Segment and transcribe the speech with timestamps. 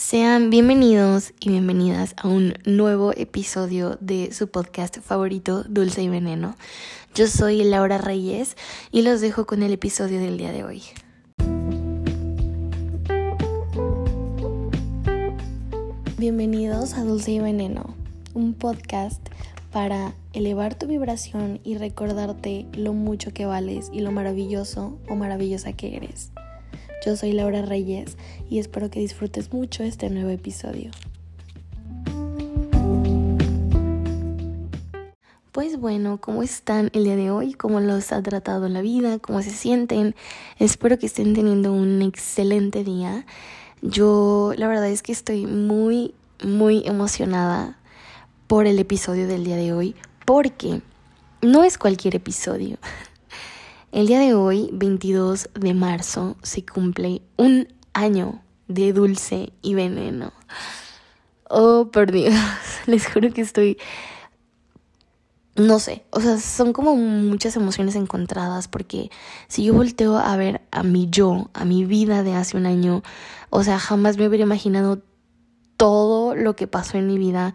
[0.00, 6.54] Sean bienvenidos y bienvenidas a un nuevo episodio de su podcast favorito, Dulce y Veneno.
[7.16, 8.56] Yo soy Laura Reyes
[8.92, 10.82] y los dejo con el episodio del día de hoy.
[16.16, 17.96] Bienvenidos a Dulce y Veneno,
[18.34, 19.20] un podcast
[19.72, 25.72] para elevar tu vibración y recordarte lo mucho que vales y lo maravilloso o maravillosa
[25.72, 26.30] que eres.
[27.04, 28.16] Yo soy Laura Reyes
[28.50, 30.90] y espero que disfrutes mucho este nuevo episodio.
[35.52, 37.52] Pues bueno, ¿cómo están el día de hoy?
[37.52, 39.18] ¿Cómo los ha tratado la vida?
[39.20, 40.16] ¿Cómo se sienten?
[40.58, 43.26] Espero que estén teniendo un excelente día.
[43.80, 47.78] Yo la verdad es que estoy muy, muy emocionada
[48.48, 49.94] por el episodio del día de hoy
[50.26, 50.82] porque
[51.42, 52.78] no es cualquier episodio.
[53.90, 60.34] El día de hoy, 22 de marzo, se cumple un año de dulce y veneno.
[61.48, 62.34] Oh, por Dios,
[62.86, 63.78] les juro que estoy...
[65.56, 69.10] No sé, o sea, son como muchas emociones encontradas porque
[69.48, 73.02] si yo volteo a ver a mi yo, a mi vida de hace un año,
[73.48, 75.00] o sea, jamás me hubiera imaginado
[75.78, 77.54] todo lo que pasó en mi vida,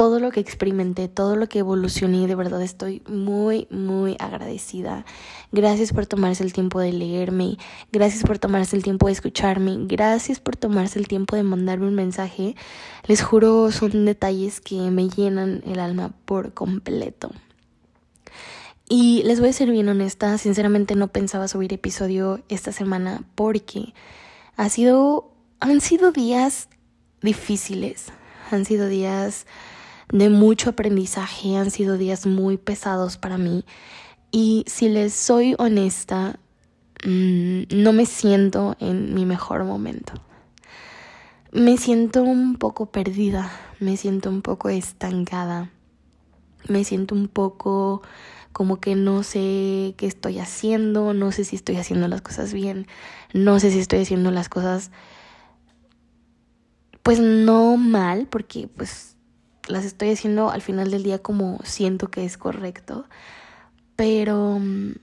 [0.00, 5.04] todo lo que experimenté, todo lo que evolucioné, de verdad estoy muy, muy agradecida.
[5.52, 7.58] Gracias por tomarse el tiempo de leerme,
[7.92, 11.96] gracias por tomarse el tiempo de escucharme, gracias por tomarse el tiempo de mandarme un
[11.96, 12.56] mensaje.
[13.08, 17.30] Les juro, son detalles que me llenan el alma por completo.
[18.88, 23.92] Y les voy a ser bien honesta, sinceramente no pensaba subir episodio esta semana porque
[24.56, 26.70] ha sido, han sido días
[27.20, 28.06] difíciles,
[28.50, 29.44] han sido días
[30.12, 33.64] de mucho aprendizaje, han sido días muy pesados para mí
[34.32, 36.38] y si les soy honesta,
[37.04, 40.12] mm, no me siento en mi mejor momento.
[41.52, 43.50] Me siento un poco perdida,
[43.80, 45.70] me siento un poco estancada,
[46.68, 48.02] me siento un poco
[48.52, 52.86] como que no sé qué estoy haciendo, no sé si estoy haciendo las cosas bien,
[53.32, 54.90] no sé si estoy haciendo las cosas
[57.02, 59.16] pues no mal, porque pues
[59.68, 63.06] las estoy haciendo al final del día como siento que es correcto,
[63.96, 64.94] pero mm,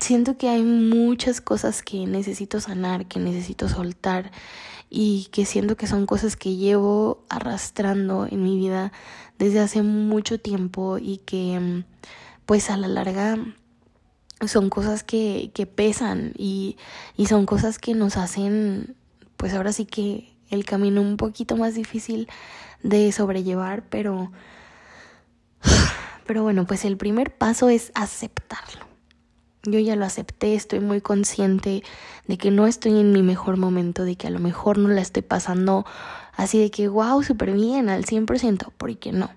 [0.00, 4.30] siento que hay muchas cosas que necesito sanar, que necesito soltar
[4.90, 8.92] y que siento que son cosas que llevo arrastrando en mi vida
[9.38, 11.84] desde hace mucho tiempo y que mm,
[12.46, 13.36] pues a la larga
[14.46, 16.76] son cosas que, que pesan y,
[17.16, 18.96] y son cosas que nos hacen
[19.36, 22.28] pues ahora sí que el camino un poquito más difícil
[22.82, 24.30] de sobrellevar, pero
[26.26, 28.86] pero bueno, pues el primer paso es aceptarlo.
[29.64, 31.82] Yo ya lo acepté, estoy muy consciente
[32.26, 35.00] de que no estoy en mi mejor momento, de que a lo mejor no la
[35.00, 35.86] estoy pasando
[36.34, 39.30] así de que wow, súper bien, al 100%, porque no.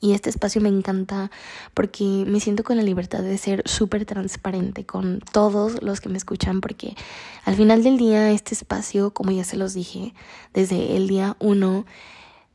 [0.00, 1.30] Y este espacio me encanta
[1.74, 6.18] porque me siento con la libertad de ser súper transparente con todos los que me
[6.18, 6.94] escuchan porque
[7.44, 10.14] al final del día este espacio, como ya se los dije,
[10.54, 11.84] desde el día uno,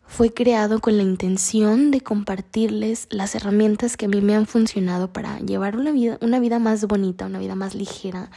[0.06, 5.12] fue creado con la intención de compartirles las herramientas que a mí me han funcionado
[5.12, 8.30] para llevar una vida, una vida más bonita, una vida más ligera,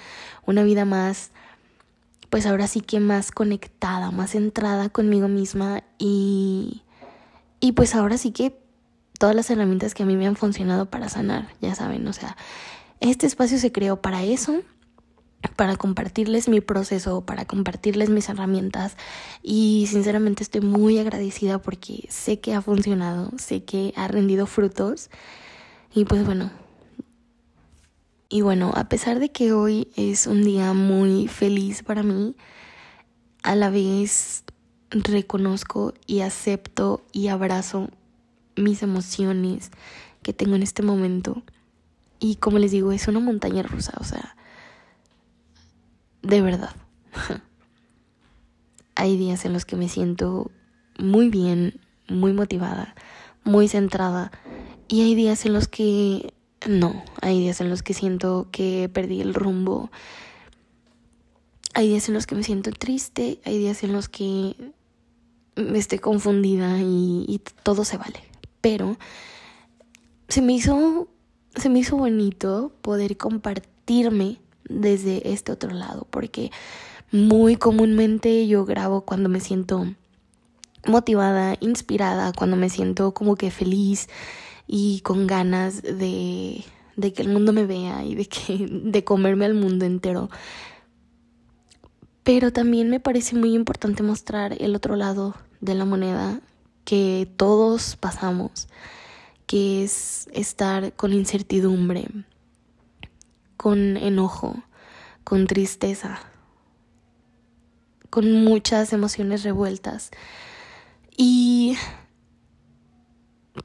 [0.46, 1.30] una vida más,
[2.30, 6.82] pues ahora sí que más conectada, más centrada conmigo misma y,
[7.60, 8.65] y pues ahora sí que
[9.18, 12.36] todas las herramientas que a mí me han funcionado para sanar, ya saben, o sea,
[13.00, 14.62] este espacio se creó para eso
[15.54, 18.96] para compartirles mi proceso, para compartirles mis herramientas
[19.42, 25.10] y sinceramente estoy muy agradecida porque sé que ha funcionado, sé que ha rendido frutos
[25.94, 26.50] y pues bueno.
[28.28, 32.34] Y bueno, a pesar de que hoy es un día muy feliz para mí,
[33.44, 34.42] a la vez
[34.90, 37.88] reconozco y acepto y abrazo
[38.56, 39.70] mis emociones
[40.22, 41.42] que tengo en este momento.
[42.18, 44.36] Y como les digo, es una montaña rusa, o sea,
[46.22, 46.74] de verdad.
[48.94, 50.50] Hay días en los que me siento
[50.98, 52.94] muy bien, muy motivada,
[53.44, 54.32] muy centrada.
[54.88, 56.32] Y hay días en los que
[56.66, 57.04] no.
[57.20, 59.90] Hay días en los que siento que perdí el rumbo.
[61.74, 63.40] Hay días en los que me siento triste.
[63.44, 64.56] Hay días en los que
[65.56, 68.22] me estoy confundida y, y todo se vale.
[68.60, 68.96] Pero
[70.28, 71.08] se me hizo,
[71.54, 74.38] se me hizo bonito poder compartirme
[74.68, 76.50] desde este otro lado, porque
[77.12, 79.86] muy comúnmente yo grabo cuando me siento
[80.86, 84.08] motivada, inspirada, cuando me siento como que feliz
[84.66, 86.64] y con ganas de,
[87.14, 90.30] que el mundo me vea y de que de comerme al mundo entero.
[92.22, 96.40] Pero también me parece muy importante mostrar el otro lado de la moneda
[96.86, 98.68] que todos pasamos,
[99.46, 102.06] que es estar con incertidumbre,
[103.58, 104.62] con enojo,
[105.24, 106.20] con tristeza,
[108.08, 110.12] con muchas emociones revueltas.
[111.16, 111.76] Y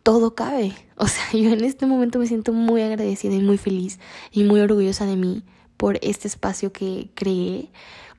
[0.04, 0.74] todo cabe.
[0.98, 4.00] O sea, yo en este momento me siento muy agradecida y muy feliz
[4.32, 5.44] y muy orgullosa de mí
[5.78, 7.70] por este espacio que creé,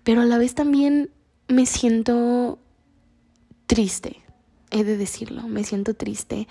[0.05, 1.11] pero a la vez también
[1.49, 2.59] me siento
[3.67, 4.22] triste,
[4.73, 6.49] he de decirlo, me siento triste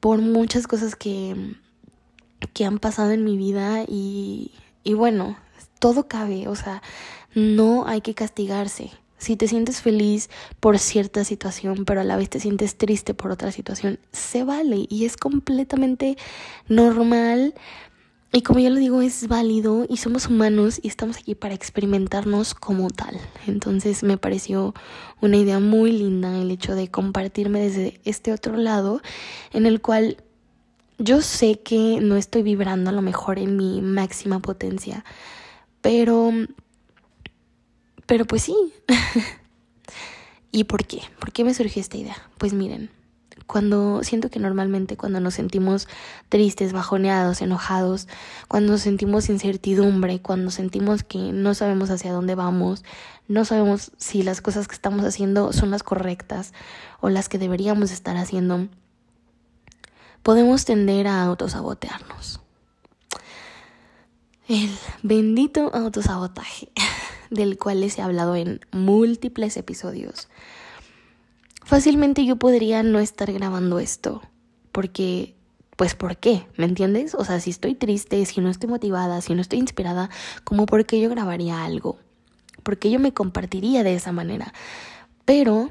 [0.00, 1.54] por muchas cosas que,
[2.52, 4.52] que han pasado en mi vida y,
[4.82, 5.36] y bueno,
[5.78, 6.82] todo cabe, o sea,
[7.34, 8.90] no hay que castigarse.
[9.18, 10.30] Si te sientes feliz
[10.60, 14.86] por cierta situación, pero a la vez te sientes triste por otra situación, se vale
[14.88, 16.16] y es completamente
[16.68, 17.54] normal.
[18.32, 22.54] Y como ya lo digo, es válido y somos humanos y estamos aquí para experimentarnos
[22.54, 23.18] como tal.
[23.48, 24.72] Entonces me pareció
[25.20, 29.02] una idea muy linda el hecho de compartirme desde este otro lado
[29.52, 30.18] en el cual
[30.98, 35.04] yo sé que no estoy vibrando a lo mejor en mi máxima potencia,
[35.80, 36.30] pero
[38.06, 38.56] pero pues sí.
[40.52, 41.00] ¿Y por qué?
[41.18, 42.16] ¿Por qué me surgió esta idea?
[42.38, 42.90] Pues miren,
[43.50, 45.88] cuando siento que normalmente cuando nos sentimos
[46.28, 48.06] tristes, bajoneados, enojados,
[48.46, 52.84] cuando sentimos incertidumbre, cuando sentimos que no sabemos hacia dónde vamos,
[53.26, 56.52] no sabemos si las cosas que estamos haciendo son las correctas
[57.00, 58.68] o las que deberíamos estar haciendo,
[60.22, 62.40] podemos tender a autosabotearnos.
[64.46, 64.70] El
[65.02, 66.68] bendito autosabotaje.
[67.30, 70.28] del cual les he hablado en múltiples episodios.
[71.70, 74.22] Fácilmente yo podría no estar grabando esto,
[74.72, 75.36] porque,
[75.76, 76.48] pues, ¿por qué?
[76.56, 77.14] ¿Me entiendes?
[77.14, 80.10] O sea, si estoy triste, si no estoy motivada, si no estoy inspirada,
[80.42, 81.96] ¿cómo por qué yo grabaría algo?
[82.64, 84.52] ¿Por qué yo me compartiría de esa manera?
[85.24, 85.70] Pero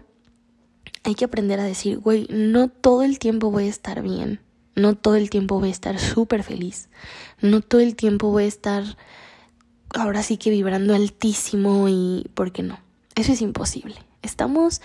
[1.04, 4.40] hay que aprender a decir, güey, no todo el tiempo voy a estar bien,
[4.76, 6.88] no todo el tiempo voy a estar súper feliz,
[7.42, 8.86] no todo el tiempo voy a estar
[9.94, 12.80] ahora sí que vibrando altísimo y ¿por qué no?
[13.16, 13.98] Eso es imposible.
[14.22, 14.82] Estamos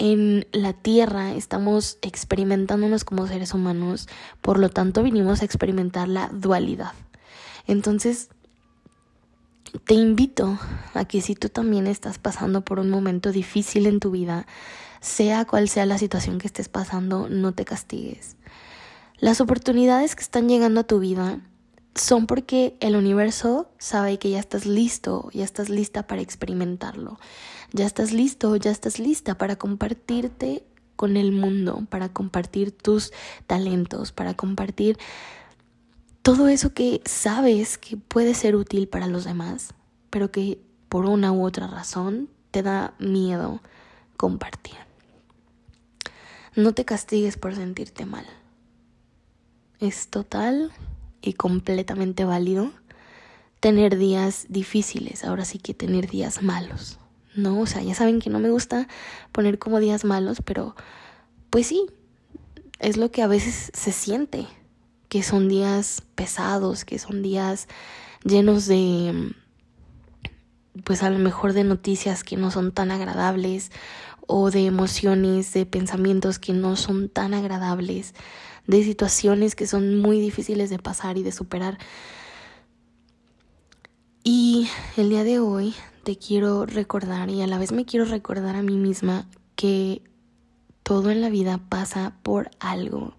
[0.00, 4.08] en la tierra, estamos experimentándonos como seres humanos,
[4.40, 6.92] por lo tanto vinimos a experimentar la dualidad.
[7.66, 8.30] Entonces,
[9.84, 10.58] te invito
[10.94, 14.46] a que si tú también estás pasando por un momento difícil en tu vida,
[15.02, 18.36] sea cual sea la situación que estés pasando, no te castigues.
[19.18, 21.40] Las oportunidades que están llegando a tu vida
[21.94, 27.18] son porque el universo sabe que ya estás listo, ya estás lista para experimentarlo,
[27.72, 30.64] ya estás listo, ya estás lista para compartirte
[30.96, 33.12] con el mundo, para compartir tus
[33.46, 34.98] talentos, para compartir
[36.22, 39.74] todo eso que sabes que puede ser útil para los demás,
[40.10, 43.60] pero que por una u otra razón te da miedo
[44.16, 44.74] compartir.
[46.56, 48.26] No te castigues por sentirte mal.
[49.78, 50.72] Es total
[51.22, 52.72] y completamente válido
[53.60, 56.98] tener días difíciles, ahora sí que tener días malos,
[57.34, 57.60] ¿no?
[57.60, 58.88] O sea, ya saben que no me gusta
[59.32, 60.74] poner como días malos, pero
[61.50, 61.86] pues sí,
[62.78, 64.46] es lo que a veces se siente,
[65.08, 67.68] que son días pesados, que son días
[68.24, 69.34] llenos de,
[70.84, 73.70] pues a lo mejor de noticias que no son tan agradables
[74.26, 78.14] o de emociones, de pensamientos que no son tan agradables
[78.66, 81.78] de situaciones que son muy difíciles de pasar y de superar.
[84.22, 85.74] Y el día de hoy
[86.04, 89.26] te quiero recordar y a la vez me quiero recordar a mí misma
[89.56, 90.02] que
[90.82, 93.14] todo en la vida pasa por algo.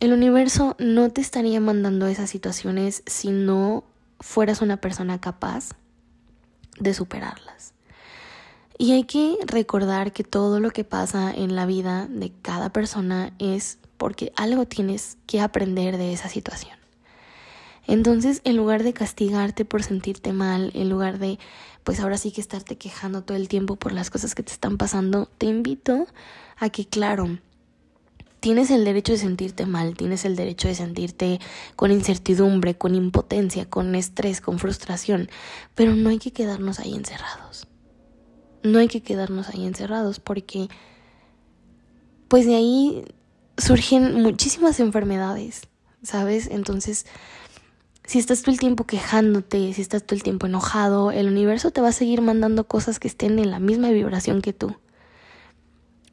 [0.00, 3.84] El universo no te estaría mandando esas situaciones si no
[4.20, 5.70] fueras una persona capaz
[6.78, 7.72] de superarlas.
[8.76, 13.32] Y hay que recordar que todo lo que pasa en la vida de cada persona
[13.38, 16.78] es porque algo tienes que aprender de esa situación.
[17.86, 21.38] Entonces, en lugar de castigarte por sentirte mal, en lugar de,
[21.82, 24.78] pues ahora sí que estarte quejando todo el tiempo por las cosas que te están
[24.78, 26.06] pasando, te invito
[26.56, 27.38] a que, claro,
[28.40, 31.40] tienes el derecho de sentirte mal, tienes el derecho de sentirte
[31.76, 35.28] con incertidumbre, con impotencia, con estrés, con frustración,
[35.74, 37.66] pero no hay que quedarnos ahí encerrados.
[38.62, 40.68] No hay que quedarnos ahí encerrados porque,
[42.28, 43.04] pues de ahí
[43.56, 45.62] surgen muchísimas enfermedades,
[46.02, 46.48] ¿sabes?
[46.50, 47.06] Entonces,
[48.04, 51.80] si estás todo el tiempo quejándote, si estás todo el tiempo enojado, el universo te
[51.80, 54.76] va a seguir mandando cosas que estén en la misma vibración que tú.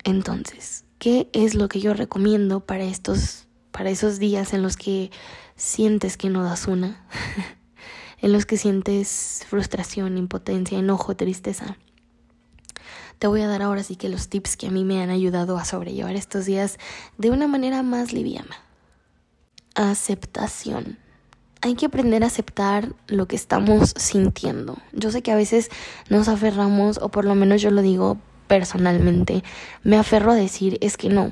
[0.03, 5.12] Entonces, ¿qué es lo que yo recomiendo para estos para esos días en los que
[5.55, 7.05] sientes que no das una?
[8.21, 11.77] en los que sientes frustración, impotencia, enojo, tristeza.
[13.21, 15.59] Te voy a dar ahora sí que los tips que a mí me han ayudado
[15.59, 16.79] a sobrellevar estos días
[17.19, 18.55] de una manera más liviana.
[19.75, 20.97] Aceptación.
[21.61, 24.79] Hay que aprender a aceptar lo que estamos sintiendo.
[24.91, 25.69] Yo sé que a veces
[26.09, 29.43] nos aferramos, o por lo menos yo lo digo personalmente,
[29.83, 31.31] me aferro a decir es que no,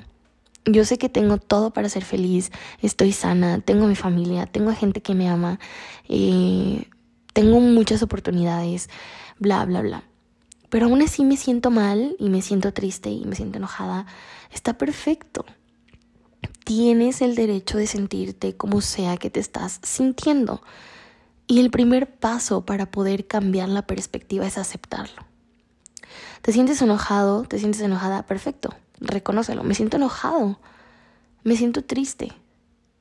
[0.65, 2.51] yo sé que tengo todo para ser feliz,
[2.84, 5.60] estoy sana, tengo mi familia, tengo gente que me ama,
[6.08, 6.88] eh,
[7.34, 8.91] tengo muchas oportunidades,
[9.39, 10.09] bla, bla, bla.
[10.70, 14.06] Pero aún así me siento mal y me siento triste y me siento enojada.
[14.52, 15.46] Está perfecto.
[16.64, 20.62] Tienes el derecho de sentirte como sea que te estás sintiendo.
[21.48, 25.26] Y el primer paso para poder cambiar la perspectiva es aceptarlo.
[26.44, 27.44] ¿Te sientes enojado?
[27.44, 28.24] ¿Te sientes enojada?
[28.28, 30.60] Perfecto reconócelo, me siento enojado,
[31.44, 32.32] me siento triste,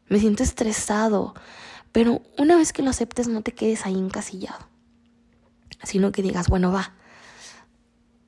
[0.08, 1.34] me siento estresado,
[1.92, 4.66] pero una vez que lo aceptes no te quedes ahí encasillado,
[5.82, 6.94] sino que digas, bueno, va,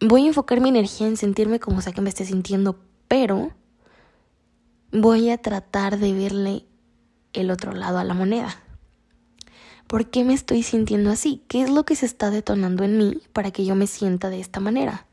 [0.00, 2.78] voy a enfocar mi energía en sentirme como sea que me esté sintiendo,
[3.08, 3.52] pero
[4.92, 6.64] voy a tratar de verle
[7.32, 8.56] el otro lado a la moneda.
[9.86, 11.42] ¿Por qué me estoy sintiendo así?
[11.48, 14.40] ¿Qué es lo que se está detonando en mí para que yo me sienta de
[14.40, 15.06] esta manera?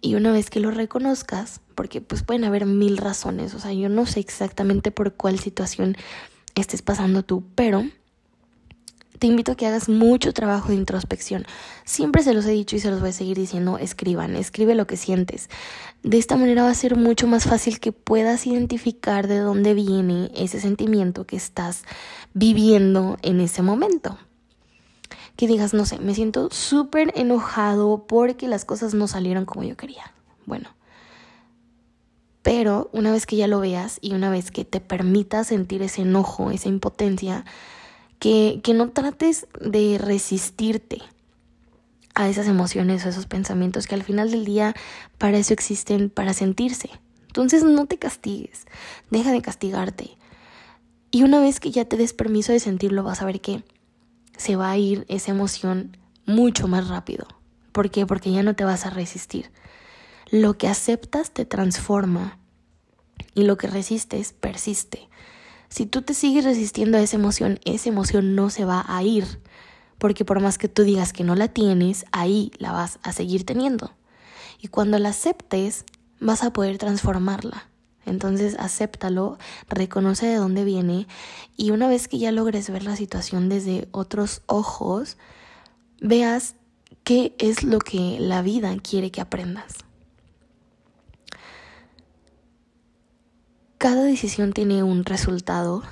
[0.00, 3.88] Y una vez que lo reconozcas, porque pues pueden haber mil razones, o sea, yo
[3.88, 5.96] no sé exactamente por cuál situación
[6.54, 7.84] estés pasando tú, pero
[9.22, 11.46] te invito a que hagas mucho trabajo de introspección.
[11.84, 14.88] Siempre se los he dicho y se los voy a seguir diciendo, escriban, escribe lo
[14.88, 15.48] que sientes.
[16.02, 20.32] De esta manera va a ser mucho más fácil que puedas identificar de dónde viene
[20.34, 21.84] ese sentimiento que estás
[22.34, 24.18] viviendo en ese momento
[25.36, 29.76] que digas, no sé, me siento súper enojado porque las cosas no salieron como yo
[29.76, 30.12] quería.
[30.46, 30.70] Bueno,
[32.42, 36.02] pero una vez que ya lo veas y una vez que te permitas sentir ese
[36.02, 37.44] enojo, esa impotencia,
[38.22, 41.02] que, que no trates de resistirte
[42.14, 44.76] a esas emociones o esos pensamientos que al final del día
[45.18, 46.88] para eso existen, para sentirse.
[47.26, 48.68] Entonces no te castigues,
[49.10, 50.16] deja de castigarte.
[51.10, 53.64] Y una vez que ya te des permiso de sentirlo, vas a ver que
[54.36, 57.26] se va a ir esa emoción mucho más rápido.
[57.72, 58.06] ¿Por qué?
[58.06, 59.50] Porque ya no te vas a resistir.
[60.30, 62.38] Lo que aceptas te transforma
[63.34, 65.08] y lo que resistes persiste.
[65.72, 69.24] Si tú te sigues resistiendo a esa emoción, esa emoción no se va a ir,
[69.96, 73.46] porque por más que tú digas que no la tienes, ahí la vas a seguir
[73.46, 73.90] teniendo.
[74.60, 75.86] Y cuando la aceptes,
[76.20, 77.68] vas a poder transformarla.
[78.04, 81.06] Entonces acéptalo, reconoce de dónde viene
[81.56, 85.16] y una vez que ya logres ver la situación desde otros ojos,
[86.02, 86.54] veas
[87.02, 89.72] qué es lo que la vida quiere que aprendas.
[93.82, 95.82] Cada decisión tiene un resultado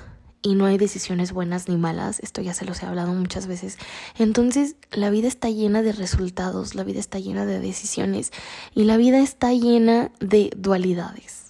[0.41, 3.77] y no hay decisiones buenas ni malas, esto ya se los he hablado muchas veces.
[4.17, 8.31] Entonces, la vida está llena de resultados, la vida está llena de decisiones
[8.73, 11.41] y la vida está llena de dualidades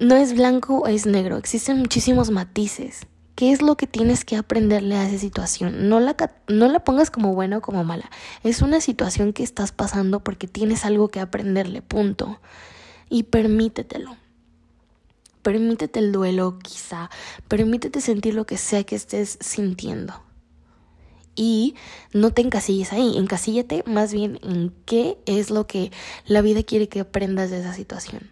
[0.00, 3.06] no es blanco o es negro, existen muchísimos matices.
[3.34, 5.88] ¿Qué es lo que tienes que aprenderle a esa situación?
[5.88, 6.16] No la,
[6.48, 8.10] no la pongas como buena o como mala.
[8.42, 12.40] Es una situación que estás pasando porque tienes algo que aprenderle, punto.
[13.10, 14.16] Y permítetelo.
[15.42, 17.10] Permítete el duelo, quizá.
[17.48, 20.22] Permítete sentir lo que sea que estés sintiendo.
[21.34, 21.74] Y
[22.12, 25.90] no te encasilles ahí, encasíllate más bien en qué es lo que
[26.26, 28.30] la vida quiere que aprendas de esa situación.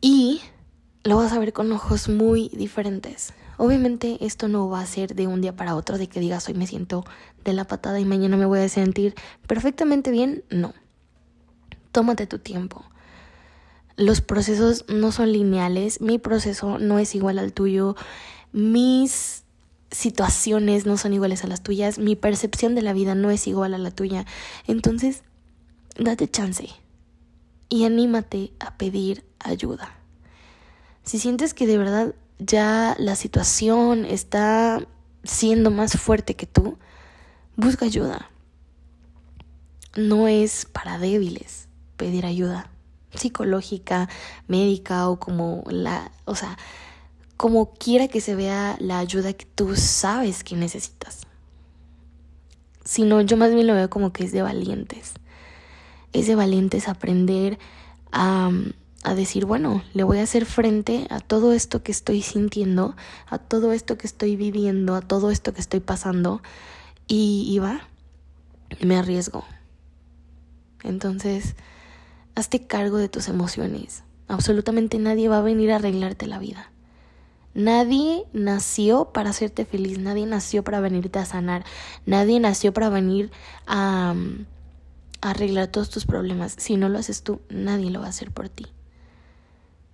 [0.00, 0.40] Y
[1.02, 3.32] lo vas a ver con ojos muy diferentes.
[3.56, 6.54] Obviamente esto no va a ser de un día para otro, de que digas hoy
[6.54, 7.04] me siento
[7.44, 9.14] de la patada y mañana me voy a sentir
[9.46, 10.44] perfectamente bien.
[10.50, 10.74] No.
[11.92, 12.84] Tómate tu tiempo.
[13.96, 17.94] Los procesos no son lineales, mi proceso no es igual al tuyo,
[18.52, 19.44] mis
[19.92, 23.72] situaciones no son iguales a las tuyas, mi percepción de la vida no es igual
[23.72, 24.26] a la tuya.
[24.66, 25.22] Entonces,
[25.96, 26.68] date chance
[27.68, 29.96] y anímate a pedir ayuda.
[31.04, 34.84] Si sientes que de verdad ya la situación está
[35.22, 36.78] siendo más fuerte que tú,
[37.56, 38.28] busca ayuda.
[39.96, 42.73] No es para débiles pedir ayuda
[43.14, 44.08] psicológica,
[44.48, 46.56] médica o como la, o sea,
[47.36, 51.22] como quiera que se vea la ayuda que tú sabes que necesitas.
[52.84, 55.14] Sino yo más bien lo veo como que es de valientes
[56.14, 57.58] es de valientes aprender
[58.12, 58.50] a,
[59.02, 63.38] a decir, bueno, le voy a hacer frente a todo esto que estoy sintiendo, a
[63.38, 66.40] todo esto que estoy viviendo, a todo esto que estoy pasando,
[67.08, 67.88] y, y va,
[68.80, 69.44] me arriesgo.
[70.84, 71.56] Entonces,
[72.34, 74.04] hazte cargo de tus emociones.
[74.28, 76.70] Absolutamente nadie va a venir a arreglarte la vida.
[77.54, 81.64] Nadie nació para hacerte feliz, nadie nació para venirte a sanar,
[82.04, 83.30] nadie nació para venir
[83.66, 84.14] a,
[85.20, 86.56] a arreglar todos tus problemas.
[86.58, 88.66] Si no lo haces tú, nadie lo va a hacer por ti.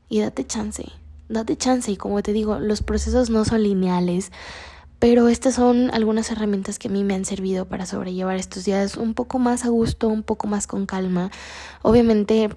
[0.08, 0.86] Y date chance,
[1.28, 1.92] date chance.
[1.92, 4.32] Y como te digo, los procesos no son lineales,
[5.00, 8.96] pero estas son algunas herramientas que a mí me han servido para sobrellevar estos días
[8.96, 11.32] un poco más a gusto, un poco más con calma.
[11.82, 12.50] Obviamente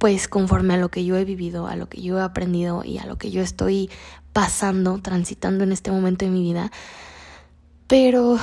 [0.00, 2.96] pues conforme a lo que yo he vivido, a lo que yo he aprendido y
[2.96, 3.90] a lo que yo estoy
[4.32, 6.72] pasando, transitando en este momento de mi vida.
[7.86, 8.38] Pero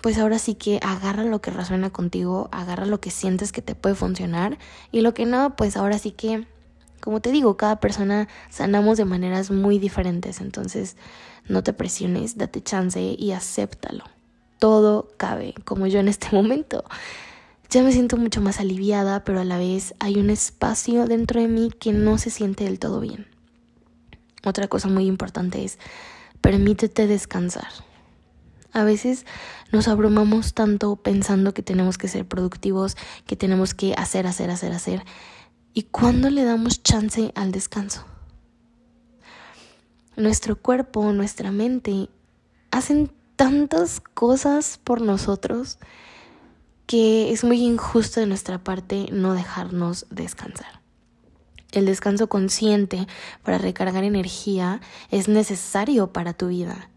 [0.00, 3.74] pues ahora sí que agarra lo que resuena contigo, agarra lo que sientes que te
[3.74, 4.58] puede funcionar
[4.92, 6.46] y lo que no, pues ahora sí que,
[7.02, 10.96] como te digo, cada persona sanamos de maneras muy diferentes, entonces
[11.48, 14.04] no te presiones, date chance y acéptalo.
[14.58, 16.84] Todo cabe, como yo en este momento
[17.72, 21.48] ya me siento mucho más aliviada, pero a la vez hay un espacio dentro de
[21.48, 23.26] mí que no se siente del todo bien.
[24.44, 25.78] Otra cosa muy importante es
[26.42, 27.68] permítete descansar.
[28.74, 29.24] A veces
[29.70, 34.72] nos abrumamos tanto pensando que tenemos que ser productivos, que tenemos que hacer, hacer, hacer,
[34.72, 35.02] hacer.
[35.74, 38.04] ¿Y cuándo le damos chance al descanso?
[40.16, 42.10] Nuestro cuerpo, nuestra mente
[42.70, 45.78] hacen tantas cosas por nosotros
[46.86, 50.82] que es muy injusto de nuestra parte no dejarnos descansar.
[51.70, 53.06] El descanso consciente
[53.42, 56.90] para recargar energía es necesario para tu vida,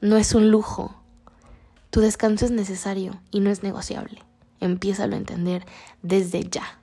[0.00, 0.96] no es un lujo.
[1.90, 4.22] Tu descanso es necesario y no es negociable.
[4.60, 5.66] Empieza a entender
[6.00, 6.81] desde ya.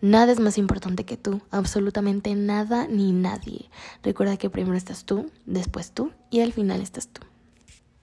[0.00, 3.68] Nada es más importante que tú, absolutamente nada ni nadie.
[4.02, 7.22] Recuerda que primero estás tú, después tú y al final estás tú.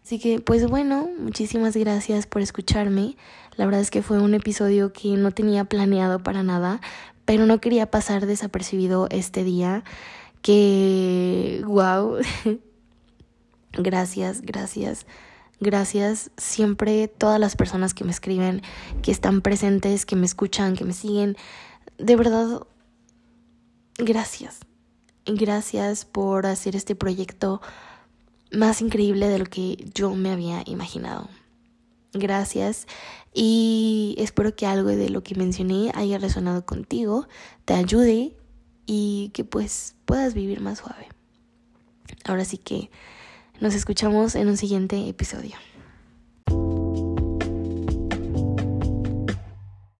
[0.03, 3.15] Así que pues bueno, muchísimas gracias por escucharme.
[3.55, 6.81] La verdad es que fue un episodio que no tenía planeado para nada,
[7.23, 9.83] pero no quería pasar desapercibido este día.
[10.41, 12.17] Que, wow.
[13.73, 15.07] gracias, gracias.
[15.59, 18.61] Gracias siempre todas las personas que me escriben,
[19.01, 21.37] que están presentes, que me escuchan, que me siguen.
[21.97, 22.61] De verdad,
[23.97, 24.59] gracias.
[25.25, 27.61] Gracias por hacer este proyecto
[28.51, 31.29] más increíble de lo que yo me había imaginado.
[32.13, 32.87] Gracias
[33.33, 37.27] y espero que algo de lo que mencioné haya resonado contigo,
[37.65, 38.35] te ayude
[38.85, 41.09] y que pues puedas vivir más suave.
[42.23, 42.89] Ahora sí que
[43.59, 45.55] nos escuchamos en un siguiente episodio.